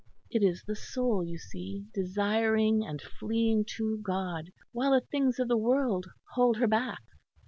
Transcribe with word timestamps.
"It 0.31 0.41
is 0.41 0.63
the 0.63 0.75
soul, 0.75 1.23
you 1.23 1.37
see, 1.37 1.85
desiring 1.93 2.83
and 2.83 2.99
fleeing 2.99 3.65
to 3.77 3.99
God, 3.99 4.49
while 4.71 4.93
the 4.93 5.01
things 5.05 5.37
of 5.37 5.47
the 5.47 5.55
world 5.59 6.07
hold 6.33 6.57
her 6.57 6.65
back. 6.65 7.03